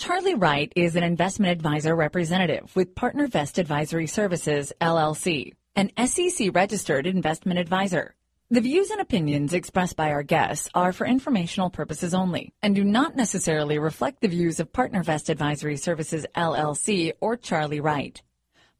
[0.00, 7.06] Charlie Wright is an investment advisor representative with PartnerVest Advisory Services, LLC, an SEC registered
[7.06, 8.14] investment advisor.
[8.50, 12.82] The views and opinions expressed by our guests are for informational purposes only and do
[12.82, 18.22] not necessarily reflect the views of PartnerVest Advisory Services, LLC or Charlie Wright.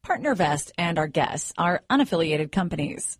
[0.03, 3.19] PartnerVest and our guests are unaffiliated companies.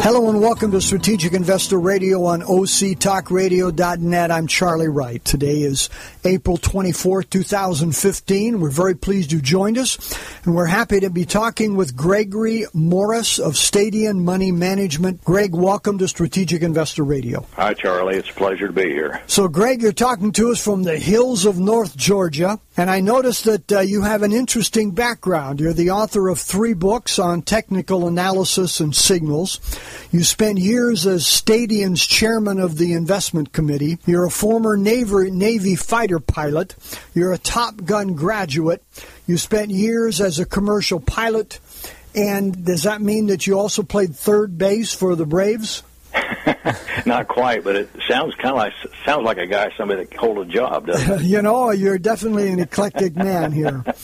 [0.00, 4.30] Hello and welcome to Strategic Investor Radio on OCTalkRadio.net.
[4.30, 5.22] I'm Charlie Wright.
[5.24, 5.90] Today is
[6.24, 8.60] April 24th, 2015.
[8.60, 13.38] We're very pleased you joined us, and we're happy to be talking with Gregory Morris
[13.40, 15.24] of Stadion Money Management.
[15.24, 17.44] Greg, welcome to Strategic Investor Radio.
[17.56, 18.16] Hi, Charlie.
[18.16, 19.20] It's a pleasure to be here.
[19.26, 23.44] So, Greg, you're talking to us from the hills of North Georgia, and I noticed
[23.44, 25.60] that uh, you have an interesting background.
[25.60, 29.60] You're the author of three books on technical analysis and signals.
[30.10, 33.98] You spent years as Stadion's chairman of the investment committee.
[34.06, 36.74] You're a former Navy, Navy fighter pilot.
[37.14, 38.82] You're a Top Gun graduate.
[39.26, 41.60] You spent years as a commercial pilot.
[42.14, 45.82] And does that mean that you also played third base for the Braves?
[47.06, 48.72] Not quite, but it sounds kind of like
[49.04, 51.22] sounds like a guy somebody that hold a job, doesn't it?
[51.24, 53.84] you know, you're definitely an eclectic man here.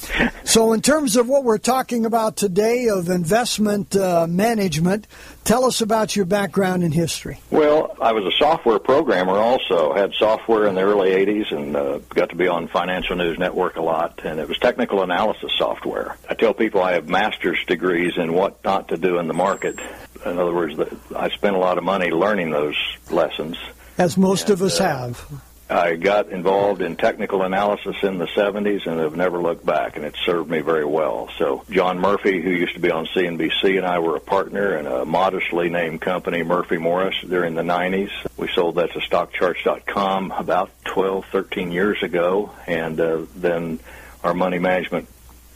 [0.45, 5.06] So, in terms of what we're talking about today of investment uh, management,
[5.42, 7.41] tell us about your background in history.
[7.50, 9.33] Well, I was a software programmer.
[9.33, 13.39] Also, had software in the early '80s, and uh, got to be on Financial News
[13.39, 14.20] Network a lot.
[14.25, 16.17] And it was technical analysis software.
[16.28, 19.78] I tell people I have master's degrees in what not to do in the market
[20.25, 20.78] in other words,
[21.14, 22.77] I spent a lot of money learning those
[23.11, 23.57] lessons.
[23.98, 25.42] As most and, of us uh, have.
[25.68, 30.05] I got involved in technical analysis in the 70s and have never looked back, and
[30.05, 31.30] it served me very well.
[31.39, 34.86] So, John Murphy, who used to be on CNBC, and I were a partner in
[34.86, 38.11] a modestly named company, Murphy Morris, during the 90s.
[38.36, 43.80] We sold that to StockCharts.com about 12, 13 years ago, and uh, then
[44.23, 45.08] our money management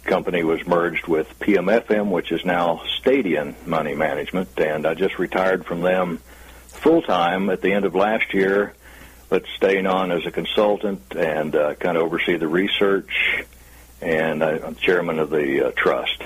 [0.09, 5.67] company was merged with PMFM, which is now Stadion Money Management, and I just retired
[5.67, 6.21] from them
[6.67, 8.75] full time at the end of last year,
[9.29, 13.45] but staying on as a consultant and uh, kind of oversee the research,
[14.01, 16.23] and I'm chairman of the uh, trust.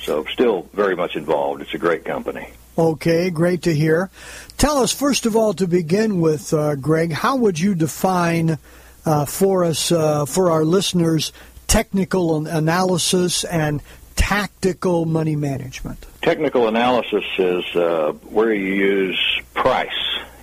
[0.00, 1.62] So still very much involved.
[1.62, 2.48] It's a great company.
[2.76, 4.10] Okay, great to hear.
[4.56, 8.58] Tell us, first of all, to begin with, uh, Greg, how would you define
[9.04, 11.32] uh, for us, uh, for our listeners,
[11.72, 13.82] technical analysis and
[14.14, 16.04] tactical money management?
[16.20, 19.88] Technical analysis is uh, where you use price.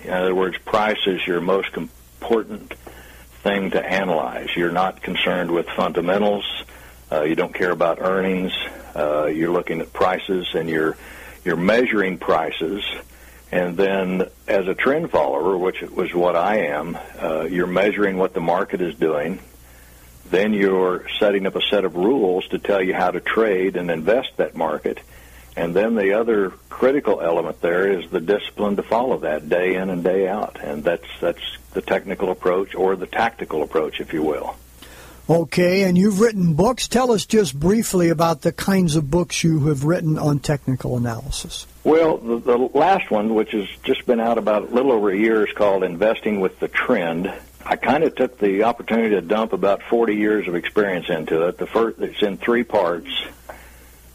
[0.02, 2.74] In other words, price is your most important
[3.44, 4.48] thing to analyze.
[4.56, 6.44] You're not concerned with fundamentals.
[7.12, 8.52] Uh, you don't care about earnings.
[8.96, 10.96] Uh, you're looking at prices and you're
[11.44, 12.82] you're measuring prices.
[13.52, 18.34] And then, as a trend follower, which was what I am, uh, you're measuring what
[18.34, 19.38] the market is doing
[20.30, 23.90] then you're setting up a set of rules to tell you how to trade and
[23.90, 25.00] invest that market.
[25.56, 29.90] And then the other critical element there is the discipline to follow that day in
[29.90, 30.58] and day out.
[30.62, 34.56] And that's that's the technical approach or the tactical approach, if you will.
[35.28, 36.88] Okay, and you've written books.
[36.88, 41.68] Tell us just briefly about the kinds of books you have written on technical analysis.
[41.84, 45.16] Well, the, the last one, which has just been out about a little over a
[45.16, 47.32] year, is called Investing with the Trend
[47.70, 51.56] I kind of took the opportunity to dump about 40 years of experience into it.
[51.56, 53.08] The first, it's in three parts.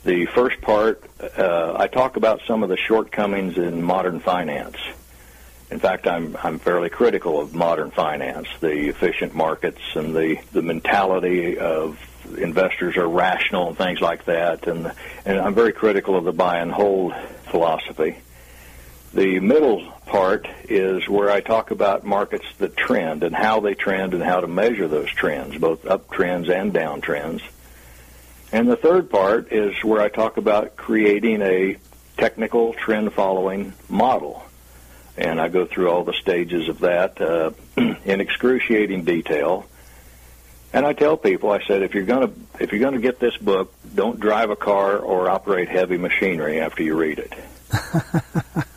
[0.03, 1.01] The first part,
[1.37, 4.75] uh, I talk about some of the shortcomings in modern finance.
[5.71, 10.61] In fact, I'm I'm fairly critical of modern finance, the efficient markets and the the
[10.61, 11.97] mentality of
[12.37, 14.91] investors are rational and things like that, and
[15.23, 17.15] and I'm very critical of the buy and hold
[17.51, 18.17] philosophy.
[19.15, 24.13] The middle part is where I talk about markets that trend and how they trend
[24.13, 27.41] and how to measure those trends, both uptrends and downtrends.
[28.51, 31.77] And the third part is where I talk about creating a
[32.17, 34.43] technical trend following model.
[35.17, 39.65] And I go through all the stages of that uh, in excruciating detail.
[40.73, 43.73] And I tell people, I said, if you're to if you're to get this book,
[43.95, 47.33] don't drive a car or operate heavy machinery after you read it.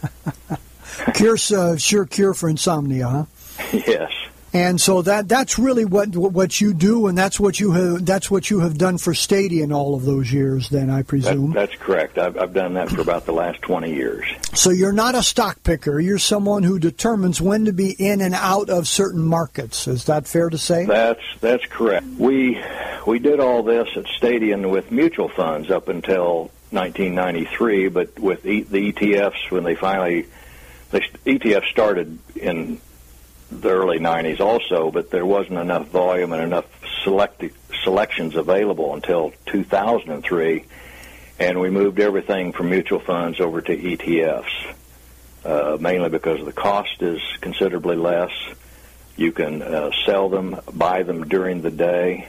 [1.18, 3.24] Cure, uh, sure cure for insomnia, huh?
[3.72, 4.12] Yes.
[4.52, 8.30] And so that that's really what what you do, and that's what you have that's
[8.30, 10.70] what you have done for Stadion all of those years.
[10.70, 12.16] Then I presume that, that's correct.
[12.16, 14.24] I've, I've done that for about the last twenty years.
[14.54, 16.00] So you're not a stock picker.
[16.00, 19.86] You're someone who determines when to be in and out of certain markets.
[19.86, 20.86] Is that fair to say?
[20.86, 22.06] That's that's correct.
[22.18, 22.58] We
[23.06, 28.62] we did all this at Stadion with mutual funds up until 1993, but with the
[28.64, 30.26] ETFs when they finally
[30.90, 32.80] the ETF started in
[33.50, 36.66] the early 90s also, but there wasn't enough volume and enough
[37.02, 37.42] select,
[37.82, 40.64] selections available until 2003,
[41.38, 44.74] and we moved everything from mutual funds over to ETFs,
[45.44, 48.32] uh, mainly because the cost is considerably less.
[49.16, 52.28] You can uh, sell them, buy them during the day.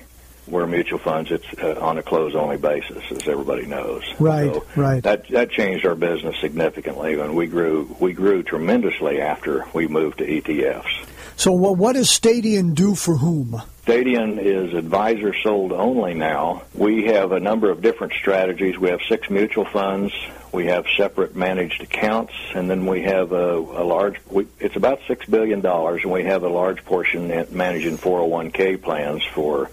[0.49, 4.03] Where mutual funds, it's uh, on a close-only basis, as everybody knows.
[4.19, 5.03] Right, so right.
[5.03, 10.19] That that changed our business significantly, and we grew we grew tremendously after we moved
[10.19, 11.05] to ETFs.
[11.39, 13.61] So, what does Stadion do for whom?
[13.83, 16.63] Stadion is advisor sold only now.
[16.73, 18.77] We have a number of different strategies.
[18.77, 20.13] We have six mutual funds.
[20.51, 24.17] We have separate managed accounts, and then we have a, a large.
[24.29, 29.23] We, it's about six billion dollars, and we have a large portion managing 401k plans
[29.23, 29.71] for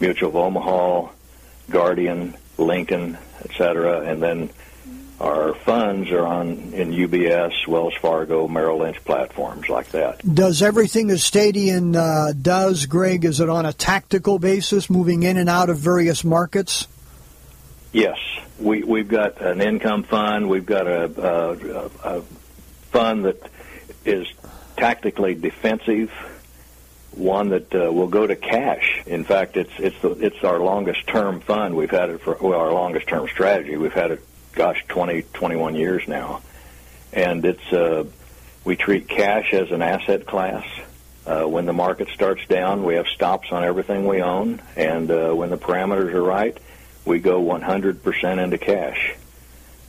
[0.00, 1.12] Mutual of Omaha,
[1.68, 4.50] Guardian, Lincoln, etc., and then
[5.20, 10.20] our funds are on in UBS, Wells Fargo, Merrill Lynch platforms like that.
[10.34, 15.36] Does everything that Stadion uh, does, Greg, is it on a tactical basis, moving in
[15.36, 16.88] and out of various markets?
[17.92, 18.18] Yes,
[18.58, 20.48] we we've got an income fund.
[20.48, 22.22] We've got a, a, a
[22.90, 23.50] fund that
[24.06, 24.26] is
[24.76, 26.10] tactically defensive.
[27.12, 29.02] One that uh, will go to cash.
[29.06, 31.74] In fact, it's it's the, it's our longest term fund.
[31.76, 33.76] We've had it for well, our longest term strategy.
[33.76, 36.42] We've had it gosh, 20, 21 years now.
[37.12, 38.04] And it's, uh,
[38.64, 40.66] we treat cash as an asset class.
[41.26, 44.60] Uh, when the market starts down, we have stops on everything we own.
[44.76, 46.56] And uh, when the parameters are right,
[47.04, 49.14] we go 100% into cash.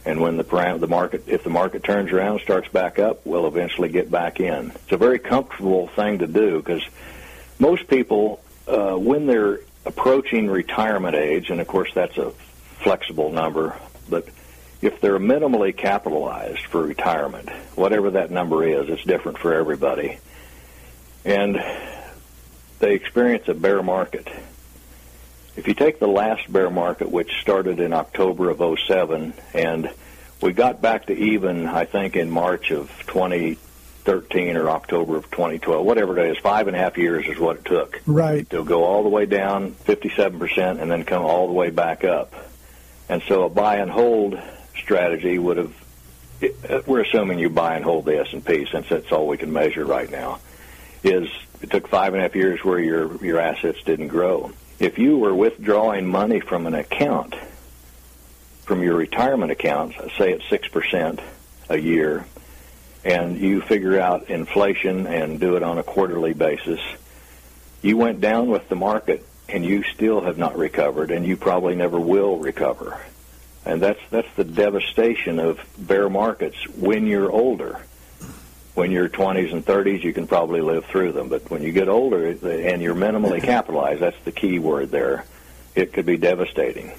[0.03, 3.89] And when the the market, if the market turns around starts back up, we'll eventually
[3.89, 4.71] get back in.
[4.71, 6.83] It's a very comfortable thing to do because
[7.59, 12.31] most people, uh, when they're approaching retirement age, and of course that's a
[12.79, 13.75] flexible number,
[14.09, 14.27] but
[14.81, 20.17] if they're minimally capitalized for retirement, whatever that number is, it's different for everybody,
[21.23, 21.63] and
[22.79, 24.27] they experience a bear market.
[25.55, 29.91] If you take the last bear market, which started in October of 07, and
[30.41, 35.85] we got back to even, I think, in March of 2013 or October of 2012,
[35.85, 38.01] whatever it is, five and a half years is what it took.
[38.05, 38.49] Right.
[38.49, 42.33] To go all the way down 57% and then come all the way back up.
[43.09, 44.39] And so a buy and hold
[44.77, 45.73] strategy would have.
[46.41, 49.37] Uh, we're assuming you buy and hold the S and P since that's all we
[49.37, 50.39] can measure right now.
[51.03, 51.29] Is
[51.61, 54.51] it took five and a half years where your your assets didn't grow.
[54.81, 57.35] If you were withdrawing money from an account,
[58.63, 61.19] from your retirement account, say at six percent
[61.69, 62.25] a year,
[63.05, 66.79] and you figure out inflation and do it on a quarterly basis,
[67.83, 71.75] you went down with the market and you still have not recovered, and you probably
[71.75, 72.99] never will recover
[73.65, 77.85] and that's that's the devastation of bear markets when you're older.
[78.81, 81.87] When you're 20s and 30s, you can probably live through them, but when you get
[81.87, 85.23] older and you're minimally capitalized, that's the key word there.
[85.75, 86.91] It could be devastating.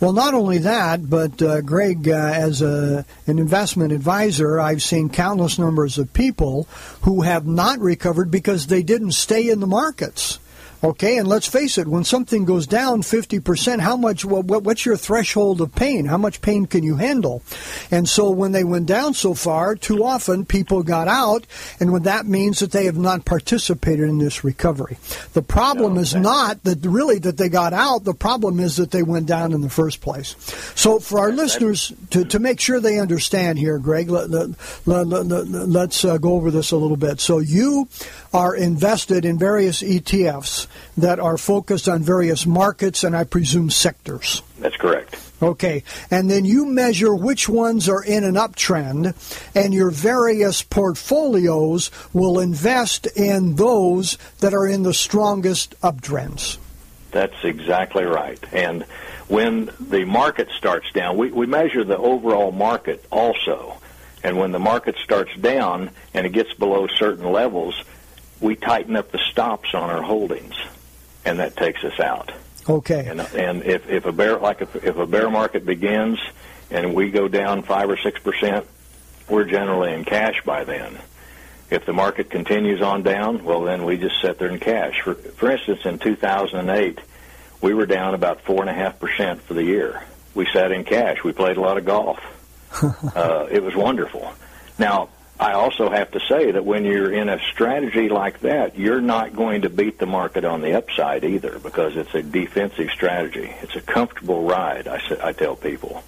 [0.00, 5.10] Well, not only that, but uh, Greg, uh, as a, an investment advisor, I've seen
[5.10, 6.66] countless numbers of people
[7.02, 10.40] who have not recovered because they didn't stay in the markets.
[10.82, 14.96] Okay, and let's face it, when something goes down 50%, how much, what, what's your
[14.96, 16.04] threshold of pain?
[16.04, 17.42] How much pain can you handle?
[17.90, 21.48] And so when they went down so far, too often people got out,
[21.80, 24.98] and when that means that they have not participated in this recovery.
[25.32, 28.92] The problem no, is not that really that they got out, the problem is that
[28.92, 30.36] they went down in the first place.
[30.76, 34.50] So for our listeners, to, to make sure they understand here, Greg, let, let,
[34.86, 37.20] let, us uh, go over this a little bit.
[37.20, 37.88] So you
[38.32, 44.42] are invested in various ETFs that are focused on various markets and I presume sectors.
[44.58, 45.16] That's correct.
[45.40, 45.84] Okay.
[46.10, 49.14] And then you measure which ones are in an uptrend,
[49.54, 56.58] and your various portfolios will invest in those that are in the strongest uptrends.
[57.10, 58.42] That's exactly right.
[58.52, 58.84] And
[59.28, 63.78] when the market starts down, we, we measure the overall market also.
[64.24, 67.82] And when the market starts down and it gets below certain levels,
[68.40, 70.54] we tighten up the stops on our holdings,
[71.24, 72.32] and that takes us out.
[72.68, 73.06] Okay.
[73.06, 76.20] And, and if, if a bear like if, if a bear market begins
[76.70, 78.66] and we go down five or six percent,
[79.28, 80.98] we're generally in cash by then.
[81.70, 85.02] If the market continues on down, well, then we just sit there in cash.
[85.02, 86.98] For, for instance, in 2008,
[87.60, 90.02] we were down about 4.5% for the year.
[90.34, 91.22] We sat in cash.
[91.22, 92.18] We played a lot of golf.
[93.14, 94.32] uh, it was wonderful.
[94.78, 99.00] Now, I also have to say that when you're in a strategy like that, you're
[99.00, 103.52] not going to beat the market on the upside either because it's a defensive strategy.
[103.62, 106.02] It's a comfortable ride, I, I tell people.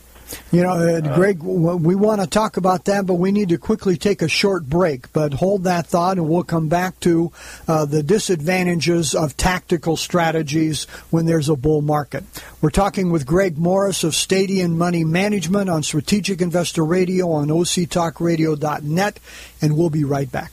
[0.52, 3.96] You know, uh, Greg, we want to talk about that, but we need to quickly
[3.96, 5.12] take a short break.
[5.12, 7.32] But hold that thought, and we'll come back to
[7.68, 12.24] uh, the disadvantages of tactical strategies when there's a bull market.
[12.60, 19.20] We're talking with Greg Morris of Stadion Money Management on Strategic Investor Radio on OCTalkRadio.net,
[19.62, 20.52] and we'll be right back.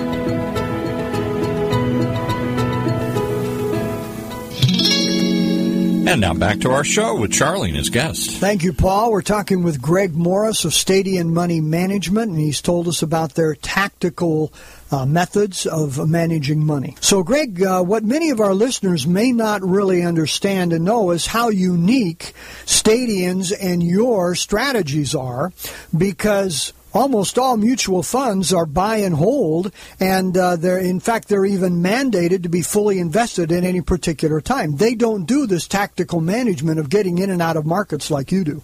[6.03, 8.31] And now back to our show with Charlie and his guest.
[8.31, 9.11] Thank you, Paul.
[9.11, 13.53] We're talking with Greg Morris of Stadion Money Management, and he's told us about their
[13.53, 14.51] tactical
[14.89, 16.97] uh, methods of managing money.
[17.01, 21.27] So, Greg, uh, what many of our listeners may not really understand and know is
[21.27, 22.33] how unique
[22.65, 25.53] Stadion's and your strategies are
[25.95, 31.45] because almost all mutual funds are buy and hold, and uh, they're in fact they're
[31.45, 34.77] even mandated to be fully invested in any particular time.
[34.77, 38.43] They don't do this tactical management of getting in and out of markets like you
[38.43, 38.61] do.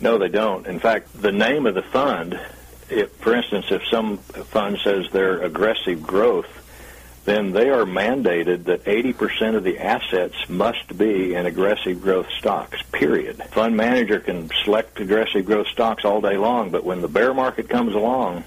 [0.00, 0.66] No, they don't.
[0.66, 2.38] In fact, the name of the fund,
[2.90, 6.46] if, for instance, if some fund says they're aggressive growth,
[7.24, 12.82] then they are mandated that 80% of the assets must be in aggressive growth stocks,
[12.90, 13.42] period.
[13.52, 17.68] Fund manager can select aggressive growth stocks all day long, but when the bear market
[17.68, 18.42] comes along,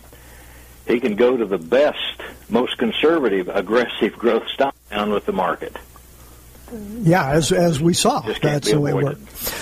[0.88, 5.78] he can go to the best, most conservative, aggressive growth stock down with the market.
[7.02, 9.20] Yeah, as as we saw, that's the way it works.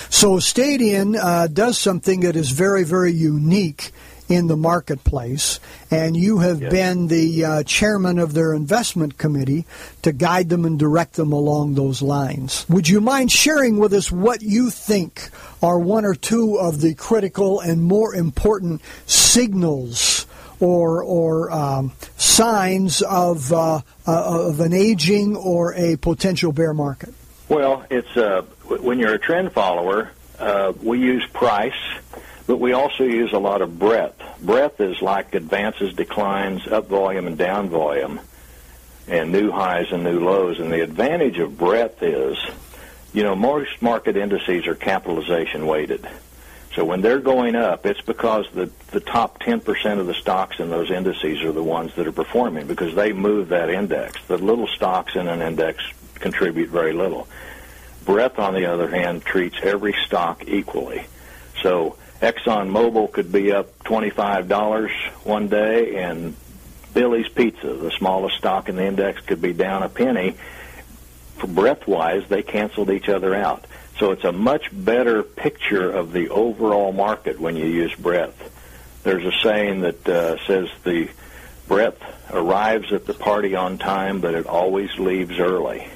[0.08, 3.92] So Stadion uh, does something that is very, very unique
[4.34, 5.60] in the marketplace,
[5.90, 6.70] and you have yes.
[6.70, 9.64] been the uh, chairman of their investment committee
[10.02, 12.66] to guide them and direct them along those lines.
[12.68, 15.30] Would you mind sharing with us what you think
[15.62, 20.26] are one or two of the critical and more important signals?
[20.60, 27.12] Or, or um, signs of, uh, uh, of an aging or a potential bear market?
[27.48, 31.74] Well, it's uh, when you're a trend follower, uh, we use price
[32.46, 34.20] but we also use a lot of breadth.
[34.44, 38.20] Breadth is like advances, declines, up volume, and down volume,
[39.08, 40.60] and new highs and new lows.
[40.60, 42.36] And the advantage of breadth is,
[43.14, 46.06] you know, most market indices are capitalization weighted.
[46.74, 50.68] So when they're going up, it's because the, the top 10% of the stocks in
[50.68, 54.20] those indices are the ones that are performing because they move that index.
[54.26, 55.84] The little stocks in an index
[56.16, 57.28] contribute very little.
[58.04, 61.06] Breadth, on the other hand, treats every stock equally.
[61.62, 66.36] So Exxon Mobil could be up $25 one day, and
[66.94, 70.36] Billy's Pizza, the smallest stock in the index, could be down a penny.
[71.36, 73.66] For breadth wise, they canceled each other out.
[73.98, 78.50] So it's a much better picture of the overall market when you use breadth.
[79.02, 81.10] There's a saying that uh, says the
[81.68, 85.88] breadth arrives at the party on time, but it always leaves early.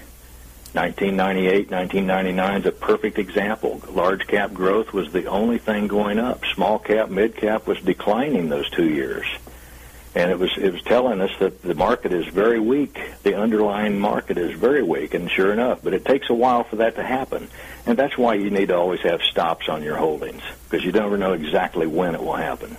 [0.78, 3.82] 1998, 1999 is a perfect example.
[3.90, 6.44] Large cap growth was the only thing going up.
[6.54, 9.26] Small cap, mid cap was declining those two years.
[10.14, 12.96] And it was it was telling us that the market is very weak.
[13.24, 16.76] The underlying market is very weak, and sure enough, but it takes a while for
[16.76, 17.48] that to happen.
[17.84, 21.18] And that's why you need to always have stops on your holdings because you never
[21.18, 22.76] know exactly when it will happen.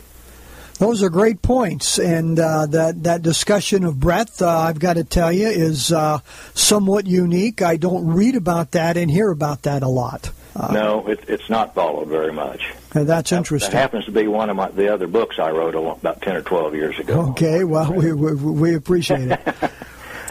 [0.80, 5.04] Those are great points, and uh, that that discussion of breadth, uh, I've got to
[5.04, 6.20] tell you, is uh,
[6.54, 7.62] somewhat unique.
[7.62, 10.32] I don't read about that and hear about that a lot.
[10.56, 12.74] Uh, no, it, it's not followed very much.
[12.94, 13.72] that's interesting.
[13.72, 16.42] That happens to be one of my, the other books I wrote about ten or
[16.42, 17.32] twelve years ago.
[17.32, 19.40] Okay, well, we, we, we appreciate it.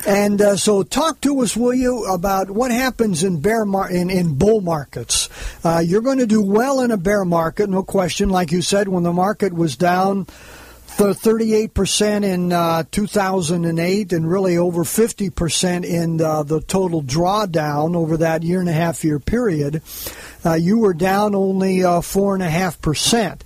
[0.08, 4.08] And uh, so, talk to us, will you, about what happens in bear mar- in,
[4.08, 5.28] in bull markets.
[5.62, 8.30] Uh, you're going to do well in a bear market, no question.
[8.30, 10.26] Like you said, when the market was down
[10.96, 18.42] 38% in uh, 2008 and really over 50% in uh, the total drawdown over that
[18.42, 19.82] year and a half year period.
[20.44, 23.40] Uh, you were down only uh, 4.5%.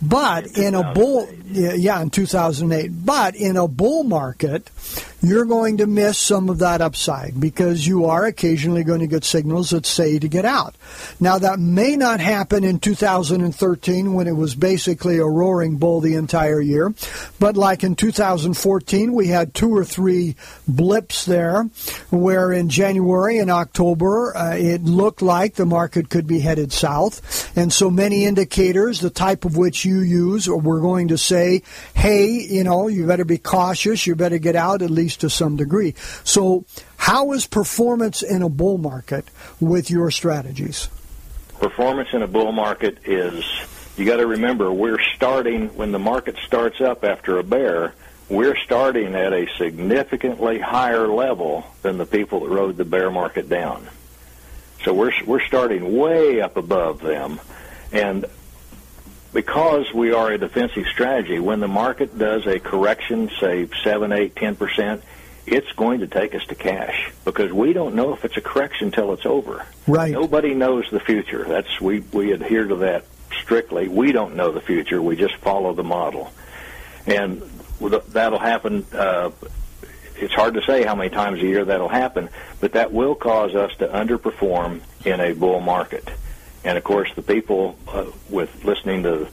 [0.00, 2.88] But in, in a bull, yeah, in 2008.
[3.04, 4.70] But in a bull market,
[5.22, 9.24] you're going to miss some of that upside because you are occasionally going to get
[9.24, 10.76] signals that say to get out.
[11.18, 16.14] Now, that may not happen in 2013 when it was basically a roaring bull the
[16.14, 16.94] entire year.
[17.40, 20.36] But like in 2014, we had two or three
[20.68, 21.62] blips there
[22.10, 27.56] where in January and October uh, it looked like the market could be headed south.
[27.56, 31.62] And so many indicators, the type of which you use, or we're going to say,
[31.94, 35.56] hey, you know, you better be cautious, you better get out at least to some
[35.56, 35.94] degree.
[36.24, 36.64] So,
[36.96, 39.26] how is performance in a bull market
[39.60, 40.88] with your strategies?
[41.60, 43.44] Performance in a bull market is,
[43.96, 47.94] you got to remember, we're starting, when the market starts up after a bear,
[48.28, 53.48] we're starting at a significantly higher level than the people that rode the bear market
[53.48, 53.86] down.
[54.84, 57.40] So we're we're starting way up above them,
[57.92, 58.26] and
[59.32, 64.36] because we are a defensive strategy, when the market does a correction, say seven, eight,
[64.36, 65.02] ten percent,
[65.46, 68.86] it's going to take us to cash because we don't know if it's a correction
[68.86, 69.64] until it's over.
[69.86, 70.12] Right.
[70.12, 71.44] Nobody knows the future.
[71.44, 73.04] That's we we adhere to that
[73.40, 73.88] strictly.
[73.88, 75.00] We don't know the future.
[75.02, 76.32] We just follow the model,
[77.06, 77.42] and
[77.80, 78.86] that'll happen.
[78.92, 79.30] Uh,
[80.18, 82.28] it's hard to say how many times a year that'll happen,
[82.60, 86.08] but that will cause us to underperform in a bull market.
[86.64, 89.28] And of course, the people uh, with listening to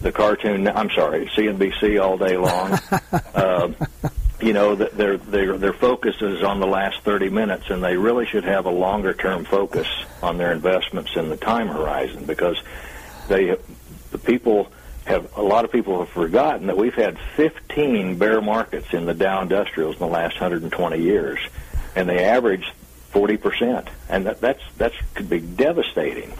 [0.00, 2.78] the cartoon, I'm sorry, CNBC all day long,
[3.34, 3.72] uh,
[4.40, 8.26] you know, their their their focus is on the last 30 minutes, and they really
[8.26, 9.86] should have a longer term focus
[10.22, 12.60] on their investments in the time horizon because
[13.28, 13.56] they
[14.10, 14.70] the people
[15.04, 19.14] have a lot of people have forgotten that we've had 15 bear markets in the
[19.14, 21.38] Dow Industrials in the last 120 years,
[21.94, 22.72] and they average
[23.10, 26.32] 40 percent, and that, that's that's could be devastating.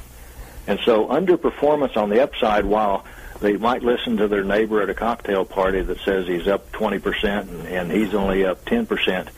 [0.67, 3.05] And so underperformance on the upside, while
[3.41, 7.41] they might listen to their neighbor at a cocktail party that says he's up 20%
[7.41, 9.29] and, and he's only up 10%,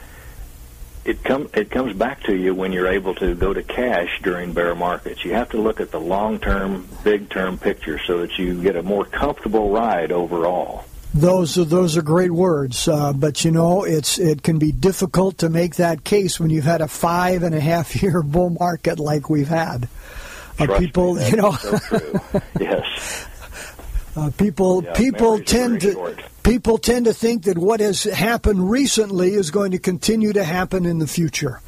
[1.07, 4.53] it, come, it comes back to you when you're able to go to cash during
[4.53, 5.25] bear markets.
[5.25, 9.05] You have to look at the long-term, big-term picture so that you get a more
[9.05, 10.85] comfortable ride overall.
[11.15, 15.39] Those are those are great words, uh, but you know it's it can be difficult
[15.39, 18.99] to make that case when you've had a five and a half year bull market
[18.99, 19.89] like we've had.
[20.59, 21.79] Uh, people, me, you know, so
[22.61, 23.27] yes.
[24.17, 26.23] Uh, people yeah, people tend to short.
[26.43, 30.87] people tend to think that what has happened recently is going to continue to happen
[30.87, 31.61] in the future.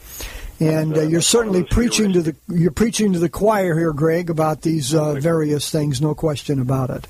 [0.60, 4.62] And uh, you're certainly preaching to the you're preaching to the choir here, Greg, about
[4.62, 6.00] these uh, various things.
[6.00, 7.06] No question about it.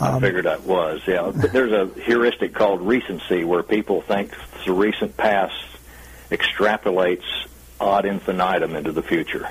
[0.00, 1.02] Um, I figured I was.
[1.06, 5.54] Yeah, but there's a heuristic called recency, where people think the recent past
[6.30, 7.46] extrapolates
[7.80, 9.48] ad infinitum into the future.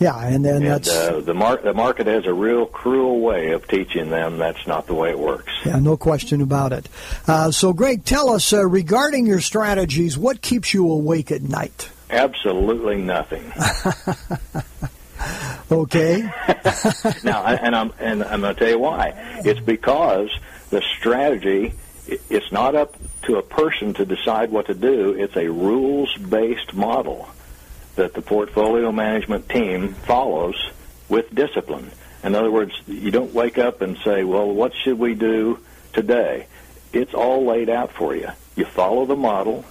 [0.00, 3.50] Yeah, and then and, that's uh, the, mar- the market has a real cruel way
[3.50, 5.52] of teaching them that's not the way it works.
[5.64, 6.88] Yeah, no question about it.
[7.28, 11.90] Uh, so, Greg, tell us uh, regarding your strategies, what keeps you awake at night?
[12.08, 13.52] Absolutely nothing.
[15.70, 16.22] okay.
[17.22, 19.12] now, and I'm and I'm going to tell you why.
[19.44, 20.30] It's because
[20.70, 21.74] the strategy
[22.28, 25.12] it's not up to a person to decide what to do.
[25.12, 27.28] It's a rules-based model
[28.00, 30.70] that the portfolio management team follows
[31.10, 31.90] with discipline.
[32.24, 35.58] In other words, you don't wake up and say, well, what should we do
[35.92, 36.46] today?
[36.94, 38.30] It's all laid out for you.
[38.56, 39.66] You follow the model.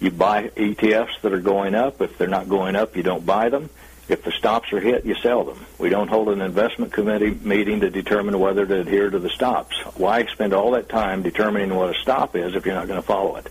[0.00, 2.02] You buy ETFs that are going up.
[2.02, 3.70] If they're not going up, you don't buy them.
[4.08, 5.64] If the stops are hit, you sell them.
[5.78, 9.76] We don't hold an investment committee meeting to determine whether to adhere to the stops.
[9.94, 13.06] Why spend all that time determining what a stop is if you're not going to
[13.06, 13.46] follow it?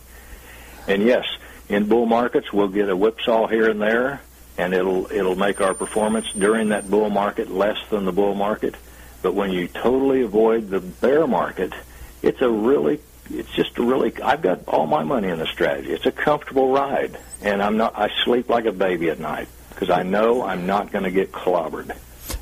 [0.90, 1.26] And yes,
[1.70, 4.22] in bull markets, we'll get a whipsaw here and there,
[4.58, 8.76] and it'll it'll make our performance during that bull market less than the bull market.
[9.22, 11.74] But when you totally avoid the bear market,
[12.22, 15.92] it's a really it's just a really I've got all my money in the strategy.
[15.92, 19.92] It's a comfortable ride, and I'm not I sleep like a baby at night because
[19.92, 21.96] I know I'm not going to get clobbered.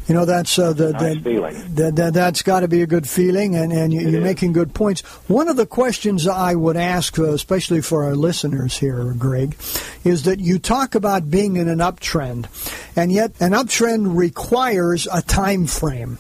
[0.08, 1.56] You know, that's uh, the, nice feeling.
[1.74, 4.74] The, the, that's got to be a good feeling, and, and you, are making good
[4.74, 5.02] points.
[5.28, 9.58] One of the questions I would ask, uh, especially for our listeners here, Greg,
[10.06, 12.46] is that you talk about being in an uptrend,
[12.96, 16.20] and yet an uptrend requires a time frame.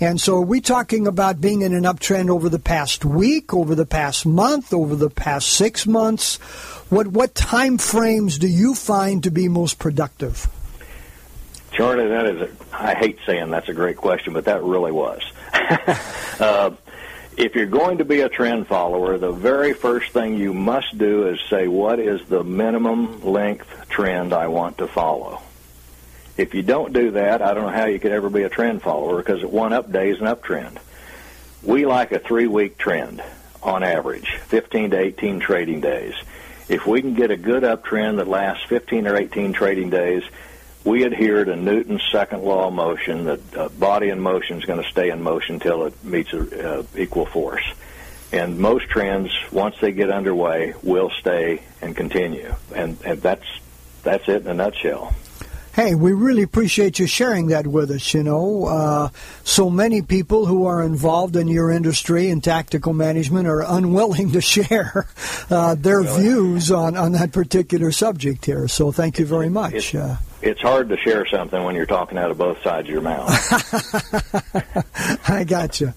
[0.00, 3.74] And so, are we talking about being in an uptrend over the past week, over
[3.74, 6.36] the past month, over the past six months?
[6.88, 10.48] What what time frames do you find to be most productive?
[11.72, 15.22] Charlie, that is, a, I hate saying that's a great question, but that really was.
[16.40, 16.70] uh,
[17.36, 21.28] if you're going to be a trend follower, the very first thing you must do
[21.28, 25.40] is say, what is the minimum length trend I want to follow?
[26.36, 28.82] If you don't do that, I don't know how you could ever be a trend
[28.82, 30.78] follower because one up day is an uptrend.
[31.62, 33.22] We like a three week trend
[33.62, 36.14] on average, 15 to 18 trading days.
[36.68, 40.22] If we can get a good uptrend that lasts 15 or 18 trading days,
[40.84, 44.82] we adhere to Newton's second law of motion that uh, body in motion is going
[44.82, 47.64] to stay in motion until it meets a, uh, equal force.
[48.32, 52.54] And most trends, once they get underway, will stay and continue.
[52.74, 53.46] And, and that's
[54.02, 55.14] that's it in a nutshell.
[55.78, 58.12] Hey, we really appreciate you sharing that with us.
[58.12, 59.08] You know, uh,
[59.44, 64.40] so many people who are involved in your industry and tactical management are unwilling to
[64.54, 65.06] share
[65.50, 66.22] uh, their really?
[66.22, 68.66] views on, on that particular subject here.
[68.66, 69.94] So thank you very much.
[69.94, 73.02] Uh, it's hard to share something when you're talking out of both sides of your
[73.02, 73.28] mouth.
[75.28, 75.92] I got you.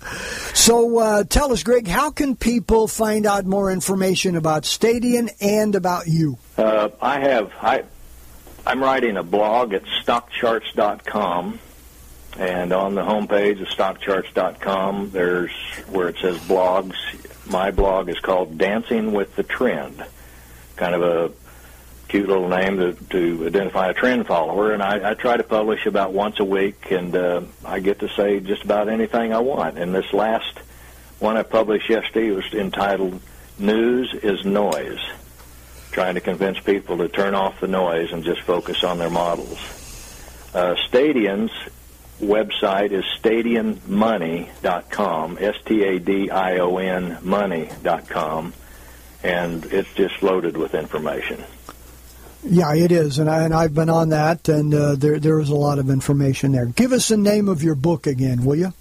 [0.54, 5.75] So uh, tell us, Greg, how can people find out more information about Stadion and
[5.75, 6.38] about you?
[6.58, 7.84] Uh, I have I
[8.65, 11.60] I'm writing a blog at stockcharts.com,
[12.38, 15.51] and on the homepage of stockcharts.com, there's
[15.88, 16.95] where it says blogs.
[17.49, 20.04] My blog is called Dancing with the Trend,
[20.75, 21.32] kind of a
[22.12, 24.74] cute little name to, to identify a trend follower.
[24.74, 28.10] And I, I try to publish about once a week, and uh, I get to
[28.10, 29.78] say just about anything I want.
[29.78, 30.60] And this last
[31.19, 33.21] one I published yesterday was entitled
[33.58, 35.00] "News is Noise."
[35.91, 39.60] trying to convince people to turn off the noise and just focus on their models.
[40.54, 41.52] Uh, Stadion's
[42.21, 48.54] website is stadionmoney.com, S-T-A-D-I-O-N money.com,
[49.21, 51.43] and it's just loaded with information.
[52.43, 55.49] Yeah, it is, and, I, and I've been on that, and uh, there there is
[55.49, 56.65] a lot of information there.
[56.65, 58.73] Give us the name of your book again, will you?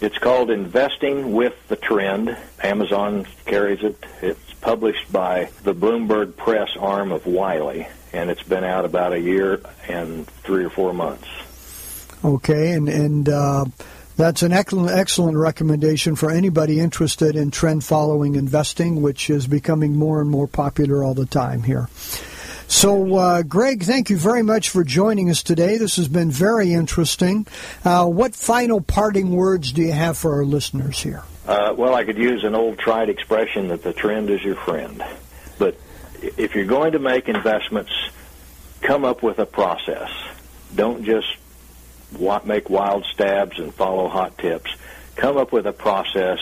[0.00, 2.36] It's called Investing with the Trend.
[2.62, 3.96] Amazon carries it.
[4.20, 9.20] It's published by the Bloomberg Press arm of Wiley, and it's been out about a
[9.20, 11.28] year and three or four months.
[12.22, 13.64] Okay, and and uh,
[14.18, 19.96] that's an excellent excellent recommendation for anybody interested in trend following investing, which is becoming
[19.96, 21.88] more and more popular all the time here.
[22.68, 25.78] So, uh, Greg, thank you very much for joining us today.
[25.78, 27.46] This has been very interesting.
[27.84, 31.22] Uh, what final parting words do you have for our listeners here?
[31.46, 35.02] Uh, well, I could use an old tried expression that the trend is your friend.
[35.58, 35.76] But
[36.20, 37.92] if you're going to make investments,
[38.80, 40.10] come up with a process.
[40.74, 41.28] Don't just
[42.44, 44.74] make wild stabs and follow hot tips.
[45.14, 46.40] Come up with a process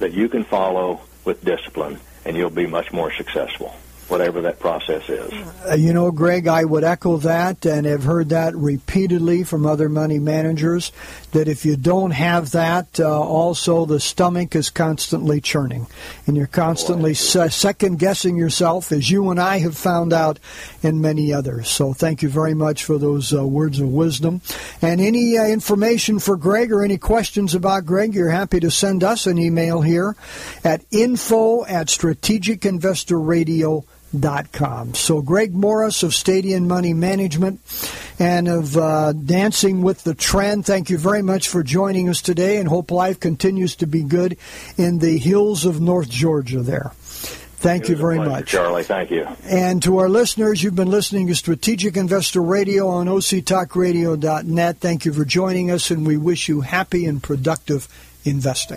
[0.00, 3.74] that you can follow with discipline, and you'll be much more successful
[4.14, 5.32] whatever that process is.
[5.68, 9.88] Uh, you know, Greg, I would echo that and have heard that repeatedly from other
[9.88, 10.92] money managers
[11.32, 15.88] that if you don't have that, uh, also the stomach is constantly churning
[16.28, 20.38] and you're constantly se- second guessing yourself, as you and I have found out
[20.80, 21.68] and many others.
[21.68, 24.42] So thank you very much for those uh, words of wisdom.
[24.80, 29.02] And any uh, information for Greg or any questions about Greg, you're happy to send
[29.02, 30.14] us an email here
[30.62, 33.82] at info at strategicinvestorradio.com
[34.52, 34.94] Com.
[34.94, 37.60] So, Greg Morris of Stadion Money Management
[38.18, 42.58] and of uh, Dancing with the Trend, thank you very much for joining us today,
[42.58, 44.36] and hope life continues to be good
[44.76, 46.92] in the hills of North Georgia there.
[47.64, 48.46] Thank you very pleasure, much.
[48.46, 48.82] Charlie.
[48.82, 49.26] Thank you.
[49.44, 54.78] And to our listeners, you've been listening to Strategic Investor Radio on OCTalkRadio.net.
[54.80, 57.88] Thank you for joining us, and we wish you happy and productive
[58.24, 58.76] investing.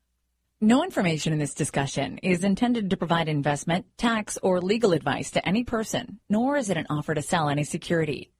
[0.63, 5.43] No information in this discussion is intended to provide investment, tax, or legal advice to
[5.47, 8.31] any person, nor is it an offer to sell any security.